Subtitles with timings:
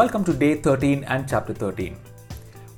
[0.00, 1.94] welcome to day 13 and chapter 13.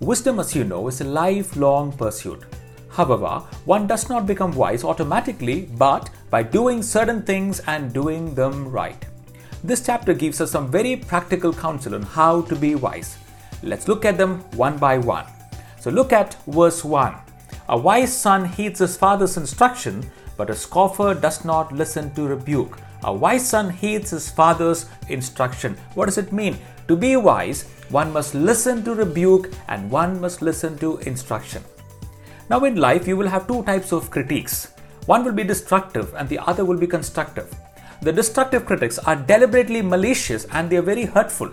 [0.00, 2.42] Wisdom, as you know, is a lifelong pursuit.
[2.90, 8.68] However, one does not become wise automatically, but by doing certain things and doing them
[8.68, 9.06] right.
[9.62, 13.16] This chapter gives us some very practical counsel on how to be wise.
[13.62, 15.26] Let's look at them one by one.
[15.78, 17.14] So, look at verse 1.
[17.68, 22.78] A wise son heeds his father's instruction, but a scoffer does not listen to rebuke.
[23.04, 25.76] A wise son heeds his father's instruction.
[25.94, 26.56] What does it mean?
[26.88, 31.64] To be wise, one must listen to rebuke and one must listen to instruction.
[32.48, 34.72] Now, in life, you will have two types of critiques.
[35.06, 37.52] One will be destructive and the other will be constructive.
[38.02, 41.50] The destructive critics are deliberately malicious and they are very hurtful.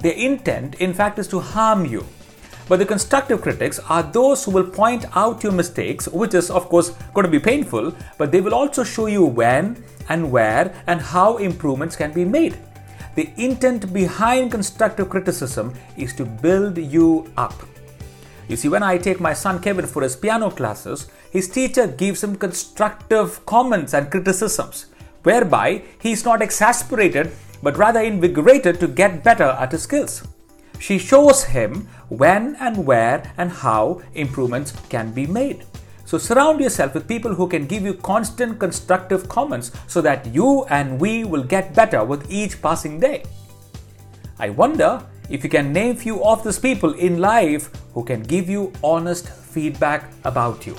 [0.00, 2.04] Their intent, in fact, is to harm you.
[2.70, 6.68] But the constructive critics are those who will point out your mistakes, which is, of
[6.68, 11.00] course, going to be painful, but they will also show you when and where and
[11.00, 12.56] how improvements can be made.
[13.16, 17.54] The intent behind constructive criticism is to build you up.
[18.46, 22.22] You see, when I take my son Kevin for his piano classes, his teacher gives
[22.22, 24.86] him constructive comments and criticisms,
[25.24, 27.32] whereby he is not exasperated
[27.64, 30.22] but rather invigorated to get better at his skills.
[30.80, 35.66] She shows him when and where and how improvements can be made.
[36.06, 40.64] So surround yourself with people who can give you constant constructive comments so that you
[40.70, 43.24] and we will get better with each passing day.
[44.38, 48.48] I wonder if you can name few of these people in life who can give
[48.48, 50.76] you honest feedback about you.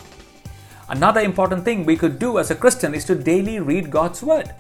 [0.90, 4.52] Another important thing we could do as a Christian is to daily read God's word.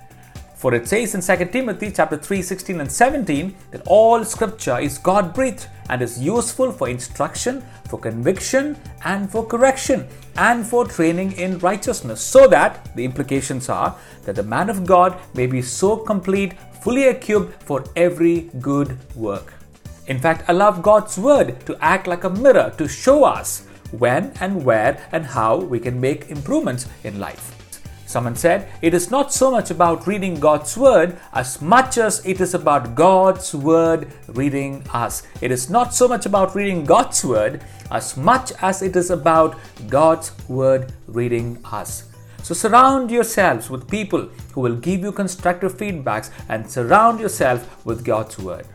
[0.61, 4.99] For it says in 2 Timothy chapter 3, 16 and 17 that all scripture is
[4.99, 11.31] God breathed and is useful for instruction, for conviction, and for correction, and for training
[11.31, 13.95] in righteousness, so that the implications are
[14.25, 19.55] that the man of God may be so complete, fully equipped for every good work.
[20.05, 23.65] In fact, allow God's word to act like a mirror to show us
[23.97, 27.60] when and where and how we can make improvements in life.
[28.11, 32.41] Someone said, It is not so much about reading God's Word as much as it
[32.41, 35.23] is about God's Word reading us.
[35.39, 39.57] It is not so much about reading God's Word as much as it is about
[39.87, 42.09] God's Word reading us.
[42.43, 48.03] So surround yourselves with people who will give you constructive feedbacks and surround yourself with
[48.03, 48.67] God's Word.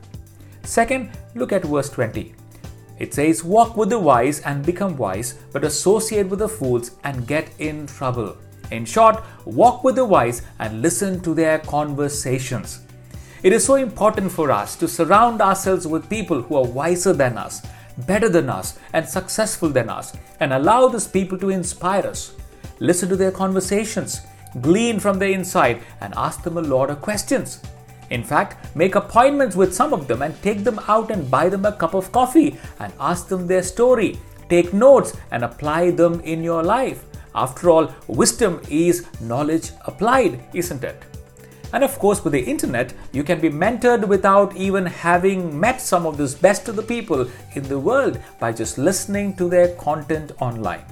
[0.63, 2.35] Second, look at verse 20.
[2.99, 7.27] It says, Walk with the wise and become wise, but associate with the fools and
[7.27, 8.39] get in trouble.
[8.71, 12.81] In short, walk with the wise and listen to their conversations.
[13.43, 17.39] It is so important for us to surround ourselves with people who are wiser than
[17.39, 17.63] us,
[18.07, 22.35] better than us, and successful than us, and allow these people to inspire us.
[22.81, 24.23] Listen to their conversations,
[24.61, 27.63] glean from their insight, and ask them a lot of questions.
[28.11, 31.65] In fact, make appointments with some of them and take them out and buy them
[31.65, 34.19] a cup of coffee and ask them their story.
[34.49, 37.05] Take notes and apply them in your life.
[37.37, 41.05] After all, wisdom is knowledge applied, isn't it?
[41.75, 46.07] And of course, with the internet, you can be mentored without even having met some
[46.07, 50.33] of the best of the people in the world by just listening to their content
[50.41, 50.85] online.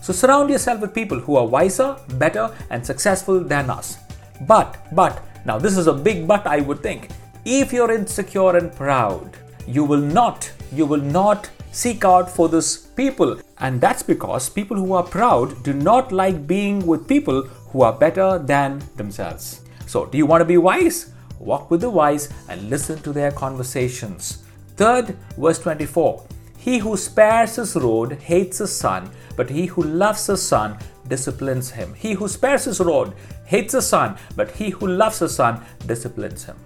[0.00, 3.98] So surround yourself with people who are wiser, better, and successful than us.
[4.42, 7.08] But, but, now this is a big but I would think.
[7.44, 12.76] If you're insecure and proud, you will not, you will not seek out for this
[12.76, 13.40] people.
[13.58, 17.92] And that's because people who are proud do not like being with people who are
[17.92, 19.62] better than themselves.
[19.86, 21.12] So, do you want to be wise?
[21.38, 24.44] Walk with the wise and listen to their conversations.
[24.76, 26.24] Third, verse 24
[26.56, 30.78] He who spares his rod hates his son, but he who loves his son
[31.08, 31.94] disciplines him.
[31.94, 36.44] He who spares his rod hates his son, but he who loves his son disciplines
[36.44, 36.56] him.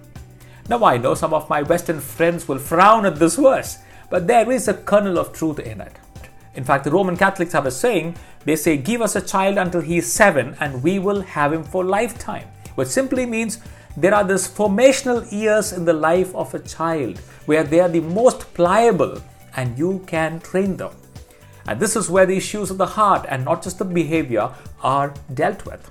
[0.69, 3.77] Now, I know some of my Western friends will frown at this verse
[4.09, 5.93] but there is a kernel of truth in it.
[6.55, 8.15] In fact, the Roman Catholics have a saying
[8.45, 11.63] they say, Give us a child until he is seven, and we will have him
[11.63, 13.59] for lifetime, which simply means
[13.95, 17.17] there are these formational years in the life of a child
[17.47, 19.21] where they are the most pliable
[19.55, 20.95] and you can train them.
[21.67, 24.51] And this is where the issues of the heart and not just the behavior
[24.81, 25.89] are dealt with.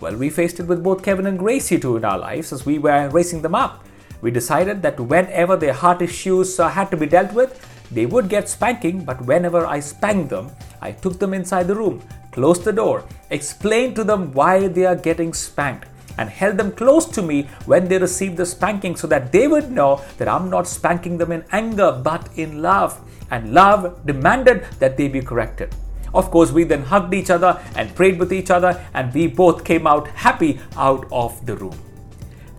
[0.00, 2.78] Well, we faced it with both Kevin and Gracie too in our lives as we
[2.78, 3.84] were raising them up.
[4.22, 8.28] We decided that whenever their heart issues uh, had to be dealt with, they would
[8.28, 12.72] get spanking, but whenever I spanked them, I took them inside the room, closed the
[12.72, 15.88] door, explained to them why they are getting spanked,
[16.18, 19.72] and held them close to me when they received the spanking so that they would
[19.72, 22.98] know that I'm not spanking them in anger but in love.
[23.30, 25.74] And love demanded that they be corrected.
[26.14, 29.64] Of course, we then hugged each other and prayed with each other, and we both
[29.64, 31.76] came out happy out of the room.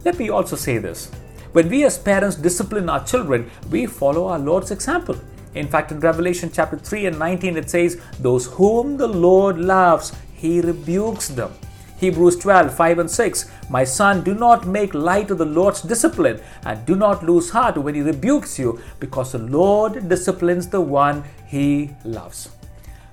[0.03, 1.11] Let me also say this
[1.53, 5.15] When we as parents discipline our children, we follow our Lord's example.
[5.53, 10.13] In fact, in Revelation chapter 3 and 19, it says, Those whom the Lord loves,
[10.33, 11.51] he rebukes them.
[11.99, 13.51] Hebrews 12, 5 and 6.
[13.69, 17.77] My son, do not make light of the Lord's discipline, and do not lose heart
[17.77, 22.49] when he rebukes you, because the Lord disciplines the one he loves.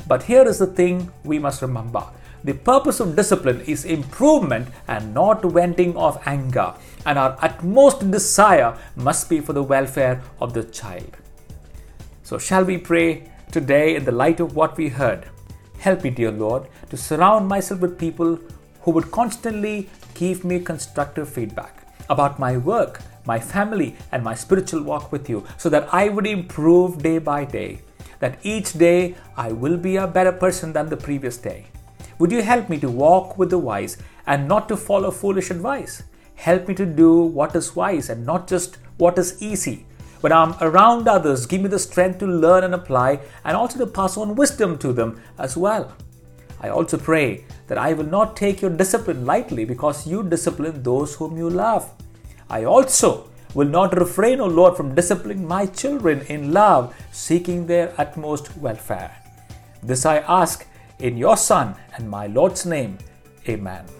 [0.08, 2.04] But here is the thing we must remember
[2.42, 8.76] the purpose of discipline is improvement and not venting of anger, and our utmost desire
[8.96, 11.16] must be for the welfare of the child.
[12.22, 15.26] So, shall we pray today in the light of what we heard?
[15.78, 18.38] Help me, dear Lord, to surround myself with people
[18.82, 24.82] who would constantly give me constructive feedback about my work, my family, and my spiritual
[24.82, 27.80] walk with you so that I would improve day by day.
[28.18, 31.66] That each day I will be a better person than the previous day.
[32.20, 33.96] Would you help me to walk with the wise
[34.26, 36.02] and not to follow foolish advice?
[36.34, 39.86] Help me to do what is wise and not just what is easy.
[40.20, 43.86] When I'm around others, give me the strength to learn and apply and also to
[43.86, 45.94] pass on wisdom to them as well.
[46.60, 51.14] I also pray that I will not take your discipline lightly because you discipline those
[51.14, 51.90] whom you love.
[52.50, 57.94] I also will not refrain, O Lord, from disciplining my children in love, seeking their
[57.96, 59.16] utmost welfare.
[59.82, 60.66] This I ask
[61.00, 62.98] in your Son and my Lord's name.
[63.48, 63.99] Amen.